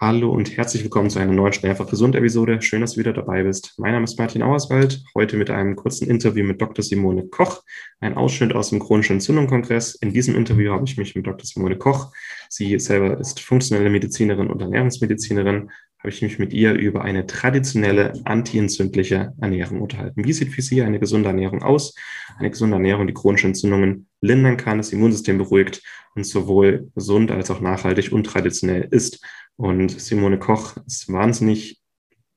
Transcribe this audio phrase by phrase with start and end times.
[0.00, 2.62] Hallo und herzlich willkommen zu einer neuen Schnell einfach gesund Episode.
[2.62, 3.74] Schön, dass du wieder dabei bist.
[3.78, 5.02] Mein Name ist Martin Auerswald.
[5.16, 6.84] Heute mit einem kurzen Interview mit Dr.
[6.84, 7.64] Simone Koch.
[7.98, 9.96] Ein Ausschnitt aus dem chronischen Entzündung-Kongress.
[9.96, 11.44] In diesem Interview habe ich mich mit Dr.
[11.44, 12.12] Simone Koch,
[12.48, 18.12] sie selber ist funktionelle Medizinerin und Ernährungsmedizinerin, habe ich mich mit ihr über eine traditionelle
[18.24, 20.24] antientzündliche Ernährung unterhalten.
[20.24, 21.96] Wie sieht für sie eine gesunde Ernährung aus?
[22.38, 25.82] Eine gesunde Ernährung, die chronische Entzündungen lindern kann, das Immunsystem beruhigt
[26.14, 29.24] und sowohl gesund als auch nachhaltig und traditionell ist.
[29.56, 31.80] Und Simone Koch ist wahnsinnig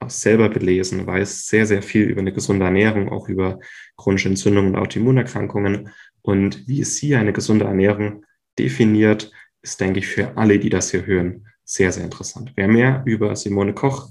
[0.08, 3.60] selber belesen, weiß sehr, sehr viel über eine gesunde Ernährung, auch über
[3.98, 5.90] chronische Entzündungen und Autoimmunerkrankungen.
[6.22, 8.26] Und wie sie eine gesunde Ernährung
[8.58, 12.54] definiert, ist, denke ich, für alle, die das hier hören, sehr, sehr interessant.
[12.56, 14.10] Wer mehr über Simone Koch,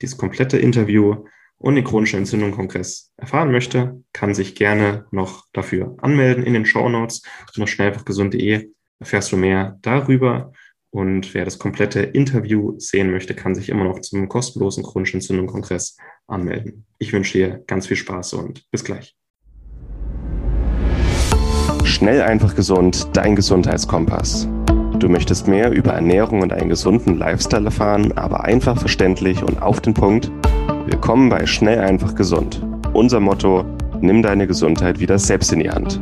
[0.00, 1.24] dieses komplette Interview
[1.62, 6.88] und den chronischen Entzündung-Kongress erfahren möchte, kann sich gerne noch dafür anmelden in den Show
[6.88, 7.22] Notes.
[7.56, 10.52] Noch schnell einfach gesund.de erfährst du mehr darüber.
[10.90, 15.96] Und wer das komplette Interview sehen möchte, kann sich immer noch zum kostenlosen chronischen Entzündung-Kongress
[16.26, 16.84] anmelden.
[16.98, 19.16] Ich wünsche dir ganz viel Spaß und bis gleich.
[21.84, 24.48] Schnell einfach gesund, dein Gesundheitskompass.
[24.98, 29.80] Du möchtest mehr über Ernährung und einen gesunden Lifestyle erfahren, aber einfach verständlich und auf
[29.80, 30.30] den Punkt?
[30.84, 32.60] Willkommen bei Schnell einfach gesund.
[32.92, 33.64] Unser Motto:
[34.00, 36.00] Nimm deine Gesundheit wieder selbst in die Hand.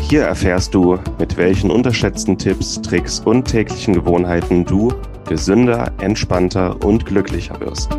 [0.00, 4.94] Hier erfährst du, mit welchen unterschätzten Tipps, Tricks und täglichen Gewohnheiten du
[5.28, 7.90] gesünder, entspannter und glücklicher wirst.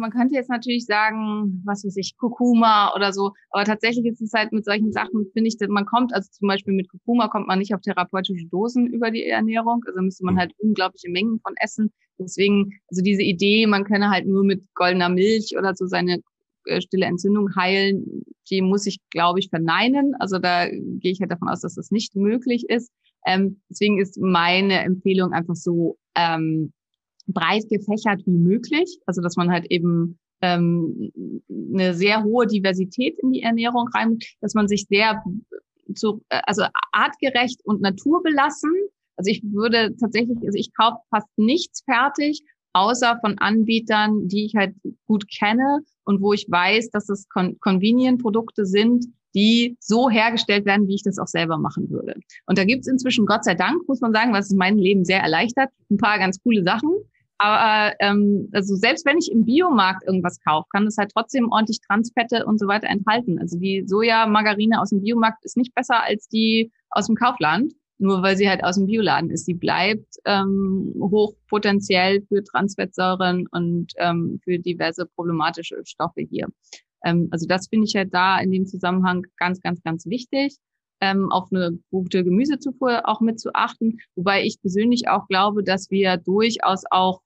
[0.00, 4.22] Also man könnte jetzt natürlich sagen, was weiß ich, Kurkuma oder so, aber tatsächlich ist
[4.22, 7.46] es halt mit solchen Sachen, finde ich, man kommt, also zum Beispiel mit Kurkuma kommt
[7.46, 11.54] man nicht auf therapeutische Dosen über die Ernährung, also müsste man halt unglaubliche Mengen von
[11.60, 11.92] essen.
[12.18, 16.20] Deswegen, also diese Idee, man könne halt nur mit goldener Milch oder so seine
[16.64, 20.14] äh, stille Entzündung heilen, die muss ich, glaube ich, verneinen.
[20.18, 22.90] Also da gehe ich halt davon aus, dass das nicht möglich ist.
[23.26, 26.72] Ähm, deswegen ist meine Empfehlung einfach so ähm,
[27.32, 28.98] breit gefächert wie möglich.
[29.06, 31.12] Also dass man halt eben ähm,
[31.74, 35.22] eine sehr hohe Diversität in die Ernährung rein, dass man sich sehr
[35.94, 38.72] zu, äh, also artgerecht und naturbelassen
[39.20, 44.54] also ich würde tatsächlich, also ich kaufe fast nichts fertig, außer von Anbietern, die ich
[44.56, 44.74] halt
[45.06, 49.04] gut kenne und wo ich weiß, dass es Con Convenient-Produkte sind,
[49.34, 52.14] die so hergestellt werden, wie ich das auch selber machen würde.
[52.46, 55.68] Und da gibt's inzwischen, Gott sei Dank, muss man sagen, was mein Leben sehr erleichtert,
[55.90, 56.90] ein paar ganz coole Sachen.
[57.42, 61.80] Aber ähm, also selbst wenn ich im Biomarkt irgendwas kaufe, kann es halt trotzdem ordentlich
[61.80, 63.38] Transfette und so weiter enthalten.
[63.38, 68.22] Also die Sojamargarine aus dem Biomarkt ist nicht besser als die aus dem Kaufland nur
[68.22, 69.44] weil sie halt aus dem Bioladen ist.
[69.44, 76.48] Sie bleibt ähm, hochpotenziell für Transfettsäuren und ähm, für diverse problematische Stoffe hier.
[77.04, 80.56] Ähm, also das finde ich halt da in dem Zusammenhang ganz, ganz, ganz wichtig,
[81.02, 83.98] ähm, auf eine gute Gemüsezufuhr auch mit zu achten.
[84.16, 87.20] Wobei ich persönlich auch glaube, dass wir durchaus auch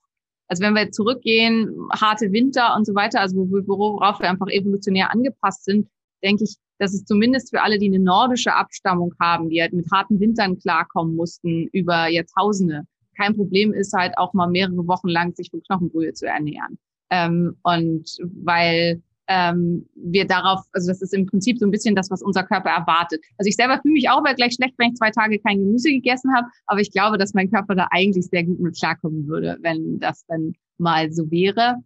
[0.49, 5.65] also wenn wir zurückgehen, harte Winter und so weiter, also worauf wir einfach evolutionär angepasst
[5.65, 5.89] sind,
[6.23, 9.87] denke ich, dass es zumindest für alle, die eine nordische Abstammung haben, die halt mit
[9.93, 12.83] harten Wintern klarkommen mussten über Jahrtausende,
[13.17, 16.79] kein Problem ist halt auch mal mehrere Wochen lang sich von Knochenbrühe zu ernähren.
[17.11, 22.11] Ähm, und weil ähm, wir darauf, also das ist im Prinzip so ein bisschen das,
[22.11, 23.23] was unser Körper erwartet.
[23.39, 26.35] Also ich selber fühle mich auch gleich schlecht, wenn ich zwei Tage kein Gemüse gegessen
[26.35, 29.99] habe, aber ich glaube, dass mein Körper da eigentlich sehr gut mit klarkommen würde, wenn
[29.99, 31.77] das dann mal so wäre.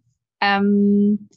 [0.41, 1.29] Ähm,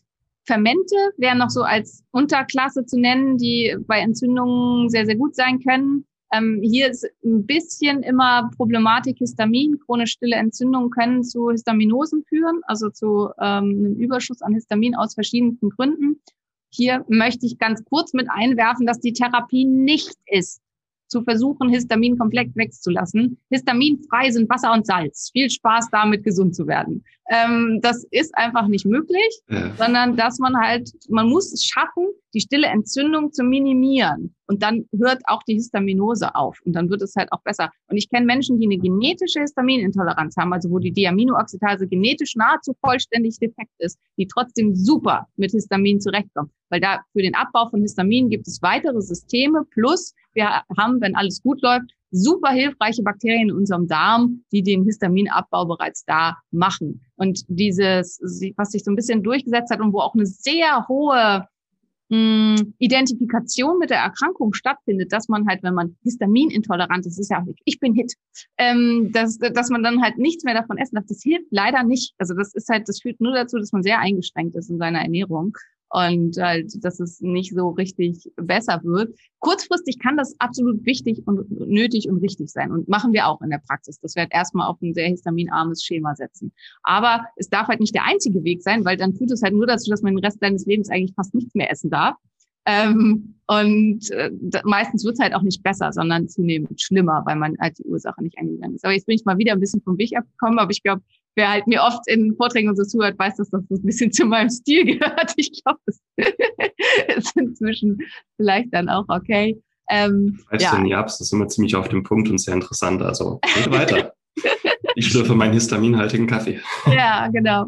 [0.45, 5.61] Fermente wären noch so als Unterklasse zu nennen, die bei Entzündungen sehr, sehr gut sein
[5.61, 6.05] können.
[6.33, 9.79] Ähm, hier ist ein bisschen immer Problematik Histamin.
[9.85, 15.15] Chronisch stille Entzündungen können zu Histaminosen führen, also zu ähm, einem Überschuss an Histamin aus
[15.15, 16.21] verschiedensten Gründen.
[16.71, 20.63] Hier möchte ich ganz kurz mit einwerfen, dass die Therapie nicht ist,
[21.13, 23.39] zu versuchen, Histamin komplett wegzulassen.
[23.51, 25.31] Histaminfrei sind Wasser und Salz.
[25.33, 27.05] Viel Spaß damit, gesund zu werden.
[27.31, 29.75] Ähm, das ist einfach nicht möglich, ja.
[29.77, 34.35] sondern dass man halt, man muss es schaffen, die stille Entzündung zu minimieren.
[34.47, 37.71] Und dann hört auch die Histaminose auf und dann wird es halt auch besser.
[37.89, 42.75] Und ich kenne Menschen, die eine genetische Histaminintoleranz haben, also wo die Diaminoxidase genetisch nahezu
[42.81, 46.51] vollständig defekt ist, die trotzdem super mit Histamin zurechtkommen.
[46.71, 49.65] Weil da für den Abbau von Histamin gibt es weitere Systeme.
[49.73, 54.85] Plus wir haben, wenn alles gut läuft, super hilfreiche Bakterien in unserem Darm, die den
[54.85, 57.05] Histaminabbau bereits da machen.
[57.17, 58.21] Und dieses,
[58.57, 61.47] was sich so ein bisschen durchgesetzt hat und wo auch eine sehr hohe
[62.13, 67.43] hm, Identifikation mit der Erkrankung stattfindet, dass man halt, wenn man histaminintolerant ist, ist ja,
[67.65, 68.13] ich bin Hit,
[68.59, 71.07] ähm, dass, dass man dann halt nichts mehr davon essen darf.
[71.09, 72.15] Das hilft leider nicht.
[72.19, 75.01] Also das ist halt, das führt nur dazu, dass man sehr eingeschränkt ist in seiner
[75.01, 75.57] Ernährung.
[75.93, 79.15] Und halt, dass es nicht so richtig besser wird.
[79.41, 83.51] Kurzfristig kann das absolut wichtig und nötig und richtig sein und machen wir auch in
[83.51, 84.01] der Praxis.
[84.01, 86.51] Das wird erstmal auf ein sehr histaminarmes Schema setzen.
[86.83, 89.67] Aber es darf halt nicht der einzige Weg sein, weil dann führt es halt nur
[89.67, 92.17] dazu, dass man den Rest deines Lebens eigentlich fast nichts mehr essen darf.
[92.65, 94.31] Ähm, und äh,
[94.65, 98.23] meistens wird es halt auch nicht besser, sondern zunehmend schlimmer, weil man halt die Ursache
[98.23, 98.85] nicht eingegangen ist.
[98.85, 101.03] Aber jetzt bin ich mal wieder ein bisschen vom Weg abgekommen, aber ich glaube,
[101.35, 104.25] wer halt mir oft in Vorträgen und so zuhört, weiß, dass das ein bisschen zu
[104.27, 105.33] meinem Stil gehört.
[105.37, 106.01] Ich glaube, es
[107.17, 107.99] ist inzwischen
[108.37, 109.61] vielleicht dann auch okay.
[109.91, 110.77] Ähm, weißt ja.
[110.77, 113.03] du das ist immer ziemlich auf dem Punkt und sehr interessant.
[113.03, 114.15] Also geht weiter.
[114.95, 116.61] ich schlürfe meinen histaminhaltigen Kaffee.
[116.87, 117.67] Ja, genau.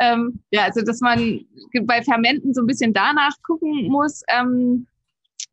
[0.00, 1.40] Ähm, ja, also dass man
[1.82, 4.22] bei Fermenten so ein bisschen danach gucken muss.
[4.28, 4.86] Ähm,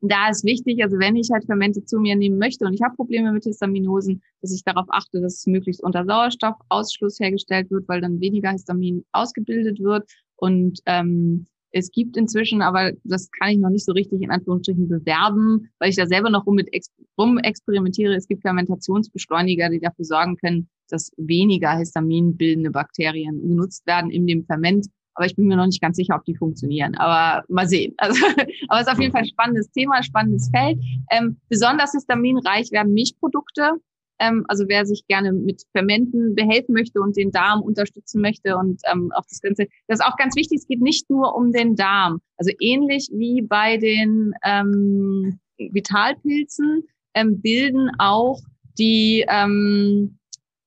[0.01, 2.95] da ist wichtig, also wenn ich halt Fermente zu mir nehmen möchte und ich habe
[2.95, 8.01] Probleme mit Histaminosen, dass ich darauf achte, dass es möglichst unter Sauerstoffausschluss hergestellt wird, weil
[8.01, 10.09] dann weniger Histamin ausgebildet wird.
[10.35, 14.87] Und ähm, es gibt inzwischen, aber das kann ich noch nicht so richtig in Anführungsstrichen
[14.89, 16.69] bewerben, weil ich da selber noch rum, mit
[17.17, 18.13] rum experimentiere.
[18.13, 24.27] Es gibt Fermentationsbeschleuniger, die dafür sorgen können, dass weniger Histamin bildende Bakterien genutzt werden in
[24.27, 24.87] dem Ferment.
[25.15, 26.95] Aber ich bin mir noch nicht ganz sicher, ob die funktionieren.
[26.95, 27.95] Aber mal sehen.
[28.03, 28.25] Also,
[28.67, 30.79] aber es ist auf jeden Fall ein spannendes Thema, spannendes Feld.
[31.11, 33.73] Ähm, besonders histaminreich werden Milchprodukte.
[34.19, 38.81] Ähm, also wer sich gerne mit Fermenten behelfen möchte und den Darm unterstützen möchte und
[38.91, 39.67] ähm, auch das Ganze.
[39.87, 40.59] Das ist auch ganz wichtig.
[40.59, 42.21] Es geht nicht nur um den Darm.
[42.37, 46.83] Also ähnlich wie bei den ähm, Vitalpilzen
[47.13, 48.39] ähm, bilden auch
[48.77, 50.17] die ähm,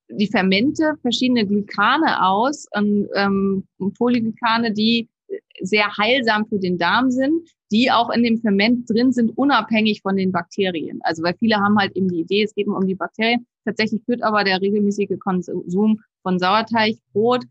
[0.08, 3.64] die Fermente verschiedene Glykane aus, und, ähm,
[3.97, 5.08] Polyglykane, die
[5.61, 10.17] sehr heilsam für den Darm sind, die auch in dem Ferment drin sind, unabhängig von
[10.17, 11.00] den Bakterien.
[11.03, 13.47] Also weil viele haben halt eben die Idee, es geht um die Bakterien.
[13.64, 17.44] Tatsächlich führt aber der regelmäßige Konsum von Sauerteig, Brot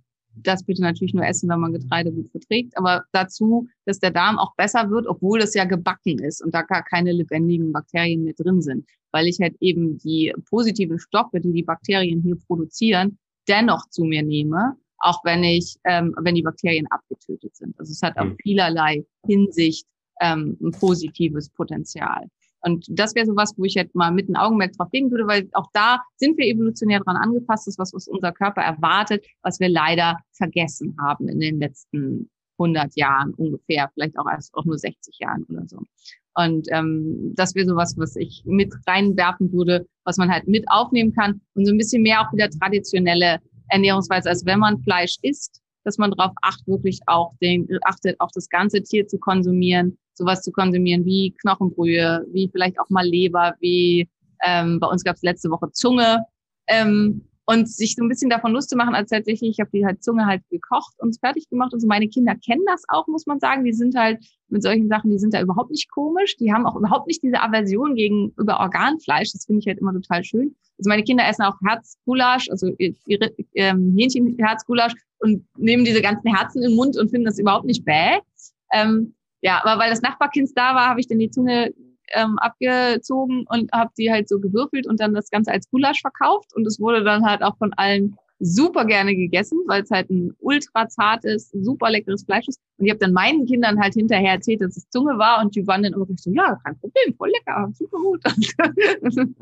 [0.44, 4.38] das bitte natürlich nur essen, wenn man Getreide gut verträgt, aber dazu, dass der Darm
[4.38, 8.34] auch besser wird, obwohl es ja gebacken ist und da gar keine lebendigen Bakterien mehr
[8.34, 13.18] drin sind, weil ich halt eben die positiven Stoffe, die die Bakterien hier produzieren,
[13.48, 17.80] dennoch zu mir nehme, auch wenn ich, ähm, wenn die Bakterien abgetötet sind.
[17.80, 18.38] Also es hat auf hm.
[18.42, 19.86] vielerlei Hinsicht
[20.22, 22.28] ähm, ein positives Potenzial.
[22.66, 25.28] Und das wäre so was, wo ich jetzt mal mit einem Augenmerk drauf legen würde,
[25.28, 27.68] weil auch da sind wir evolutionär dran angepasst.
[27.68, 32.32] Das ist was, was unser Körper erwartet, was wir leider vergessen haben in den letzten
[32.58, 35.78] 100 Jahren ungefähr, vielleicht auch erst auch nur 60 Jahren oder so.
[36.34, 40.66] Und ähm, das wäre so was, was ich mit reinwerfen würde, was man halt mit
[40.68, 43.40] aufnehmen kann und so ein bisschen mehr auch wieder traditionelle
[43.70, 48.32] Ernährungsweise, als wenn man Fleisch isst, dass man darauf achtet, wirklich auch den, achtet, auch
[48.34, 53.54] das ganze Tier zu konsumieren, sowas zu konsumieren wie Knochenbrühe, wie vielleicht auch mal Leber,
[53.60, 54.10] wie
[54.44, 56.26] ähm, bei uns gab es letzte Woche Zunge.
[56.68, 59.86] Ähm, und sich so ein bisschen davon Lust zu machen, als tatsächlich, ich habe die
[59.86, 61.88] halt Zunge halt gekocht und fertig gemacht und so.
[61.88, 63.64] Meine Kinder kennen das auch, muss man sagen.
[63.64, 66.36] Die sind halt mit solchen Sachen, die sind da überhaupt nicht komisch.
[66.38, 69.32] Die haben auch überhaupt nicht diese Aversion gegenüber Organfleisch.
[69.32, 70.56] Das finde ich halt immer total schön.
[70.80, 76.64] Also meine Kinder essen auch Herzgulasch, also ihre ähm, Hähnchenherzgulasch und nehmen diese ganzen Herzen
[76.64, 78.20] im Mund und finden das überhaupt nicht bäh.
[78.74, 81.72] Ähm, ja, aber weil das Nachbarkind da war, habe ich dann die Zunge
[82.14, 86.56] ähm, abgezogen und habe die halt so gewürfelt und dann das Ganze als Gulasch verkauft.
[86.56, 90.34] Und es wurde dann halt auch von allen super gerne gegessen, weil es halt ein
[90.40, 92.60] ultra zartes, super leckeres Fleisch ist.
[92.78, 95.66] Und ich habe dann meinen Kindern halt hinterher erzählt, dass es Zunge war und die
[95.68, 98.22] waren dann immer so, ja, kein Problem, voll lecker, super gut.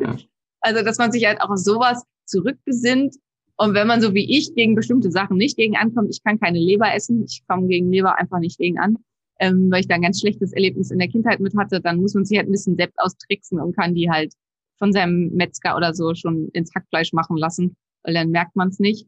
[0.62, 3.16] also, dass man sich halt auch auf sowas zurückbesinnt.
[3.58, 6.60] Und wenn man so wie ich gegen bestimmte Sachen nicht gegen ankommt, ich kann keine
[6.60, 8.98] Leber essen, ich komme gegen Leber einfach nicht gegen an,
[9.40, 12.14] ähm, weil ich da ein ganz schlechtes Erlebnis in der Kindheit mit hatte, dann muss
[12.14, 14.34] man sich halt ein bisschen selbst austricksen und kann die halt
[14.78, 18.80] von seinem Metzger oder so schon ins Hackfleisch machen lassen, weil dann merkt man es
[18.80, 19.08] nicht.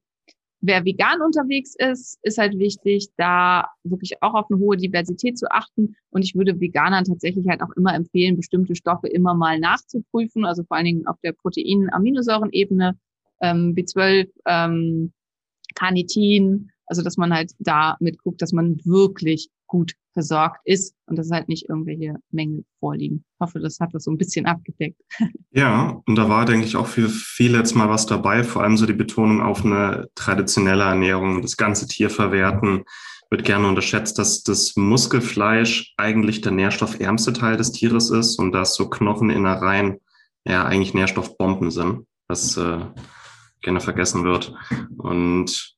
[0.62, 5.52] Wer vegan unterwegs ist, ist halt wichtig, da wirklich auch auf eine hohe Diversität zu
[5.52, 5.96] achten.
[6.10, 10.64] Und ich würde Veganern tatsächlich halt auch immer empfehlen, bestimmte Stoffe immer mal nachzuprüfen, also
[10.64, 12.98] vor allen Dingen auf der Protein-Aminosäuren-Ebene,
[13.42, 15.14] ähm, B12, ähm,
[15.76, 21.30] Carnitin, also dass man halt da mitguckt, dass man wirklich gut versorgt ist und dass
[21.30, 23.26] halt nicht irgendwelche Mängel vorliegen.
[23.34, 25.02] Ich hoffe, das hat das so ein bisschen abgedeckt.
[25.52, 28.78] Ja, und da war, denke ich, auch für viele jetzt mal was dabei, vor allem
[28.78, 32.84] so die Betonung auf eine traditionelle Ernährung, das ganze Tier verwerten.
[33.30, 38.76] Wird gerne unterschätzt, dass das Muskelfleisch eigentlich der nährstoffärmste Teil des Tieres ist und dass
[38.76, 40.00] so Knocheninnereien
[40.46, 42.80] ja eigentlich Nährstoffbomben sind, was äh,
[43.62, 44.54] gerne vergessen wird.
[44.98, 45.75] Und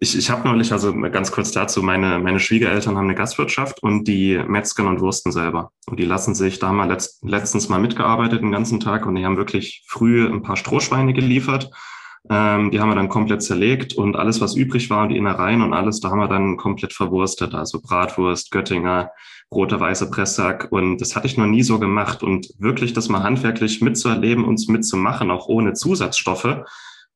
[0.00, 4.08] ich, ich habe neulich, also ganz kurz dazu, meine, meine Schwiegereltern haben eine Gastwirtschaft und
[4.08, 5.72] die metzgen und wursten selber.
[5.86, 9.26] Und die lassen sich da mal letzt, letztens mal mitgearbeitet den ganzen Tag und die
[9.26, 11.70] haben wirklich früh ein paar Strohschweine geliefert
[12.28, 15.72] Ähm, die haben wir dann komplett zerlegt und alles, was übrig war, die Innereien und
[15.72, 17.54] alles, da haben wir dann komplett verwurstet.
[17.54, 19.10] Also Bratwurst, Göttinger,
[19.50, 20.68] roter weißer Presssack.
[20.70, 22.22] Und das hatte ich noch nie so gemacht.
[22.22, 26.58] Und wirklich das mal handwerklich mitzuerleben und mitzumachen, auch ohne Zusatzstoffe,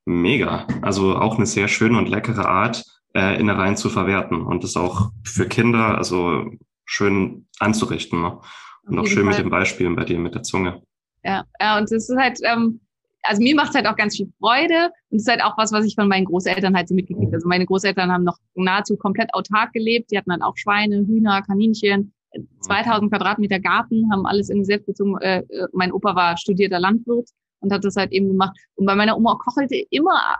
[0.04, 0.66] mega.
[0.82, 2.84] Also auch eine sehr schöne und leckere Art,
[3.14, 4.42] äh, Innereien zu verwerten.
[4.42, 6.50] Und das auch für Kinder, also
[6.84, 8.20] schön anzurichten.
[8.20, 8.38] Ne?
[8.86, 9.34] Und auch schön Fall.
[9.34, 10.82] mit den Beispielen bei dir mit der Zunge.
[11.22, 12.80] Ja, ja und es ist halt, ähm,
[13.22, 15.72] also mir macht es halt auch ganz viel Freude und es ist halt auch was,
[15.72, 17.36] was ich von meinen Großeltern halt so mitgekriegt habe.
[17.36, 20.10] Also meine Großeltern haben noch nahezu komplett autark gelebt.
[20.10, 22.12] Die hatten dann auch Schweine, Hühner, Kaninchen,
[22.60, 25.18] 2000 Quadratmeter Garten, haben alles in selbstbezogen.
[25.18, 27.30] Äh, äh, mein Opa war studierter Landwirt
[27.64, 28.56] und hat das halt eben gemacht.
[28.76, 30.36] Und bei meiner Oma kochelte immer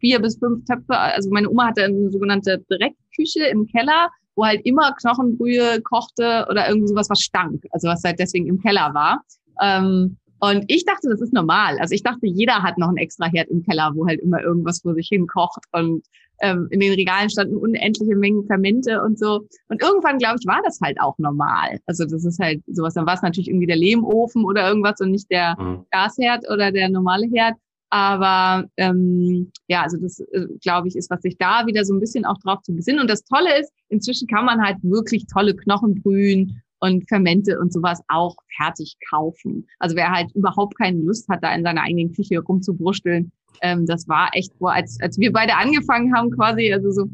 [0.00, 0.96] vier bis fünf Töpfe.
[0.96, 6.68] Also meine Oma hatte eine sogenannte Dreckküche im Keller, wo halt immer Knochenbrühe kochte oder
[6.68, 7.62] irgendwie sowas, was stank.
[7.70, 9.22] Also was halt deswegen im Keller war.
[9.60, 11.78] Ähm, und ich dachte, das ist normal.
[11.78, 14.80] Also ich dachte, jeder hat noch ein extra Herd im Keller, wo halt immer irgendwas
[14.80, 15.62] vor sich hin kocht.
[15.70, 16.04] Und
[16.40, 19.46] ähm, in den Regalen standen unendliche Mengen Fermente und so.
[19.68, 21.78] Und irgendwann, glaube ich, war das halt auch normal.
[21.86, 22.94] Also das ist halt sowas.
[22.94, 25.86] Dann war es natürlich irgendwie der Lehmofen oder irgendwas und nicht der mhm.
[25.92, 27.54] Gasherd oder der normale Herd.
[27.90, 32.00] Aber ähm, ja, also das, äh, glaube ich, ist, was sich da wieder so ein
[32.00, 33.00] bisschen auch drauf zu besinnen.
[33.00, 38.02] Und das Tolle ist, inzwischen kann man halt wirklich tolle Knochenbrühen und Fermente und sowas
[38.08, 39.68] auch fertig kaufen.
[39.78, 44.08] Also wer halt überhaupt keine Lust hat, da in seiner eigenen Küche rumzubrusteln, ähm, das
[44.08, 47.04] war echt, wo, als, als wir beide angefangen haben quasi, also so,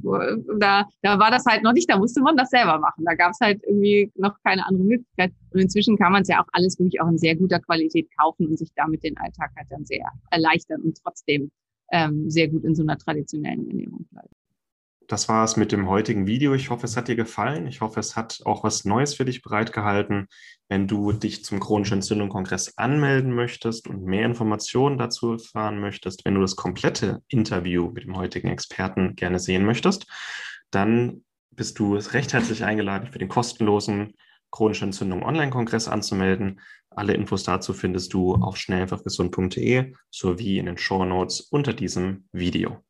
[0.59, 3.05] da, da war das halt noch nicht, da musste man das selber machen.
[3.05, 5.33] Da gab es halt irgendwie noch keine andere Möglichkeit.
[5.51, 8.47] Und inzwischen kann man es ja auch alles wirklich auch in sehr guter Qualität kaufen
[8.47, 11.51] und sich damit den Alltag halt dann sehr erleichtern und trotzdem
[11.93, 14.31] ähm, sehr gut in so einer traditionellen Ernährung bleiben
[15.09, 16.53] das war es mit dem heutigen Video.
[16.53, 17.67] Ich hoffe, es hat dir gefallen.
[17.67, 20.29] Ich hoffe, es hat auch was Neues für dich bereitgehalten.
[20.69, 26.35] Wenn du dich zum chronischen Entzündung-Kongress anmelden möchtest und mehr Informationen dazu erfahren möchtest, wenn
[26.35, 30.07] du das komplette Interview mit dem heutigen Experten gerne sehen möchtest,
[30.71, 34.13] dann bist du recht herzlich eingeladen, für den kostenlosen
[34.51, 36.61] chronische Entzündung Online-Kongress anzumelden.
[36.91, 42.83] Alle Infos dazu findest du auf schnellfachgesund.de sowie in den Show Notes unter diesem Video.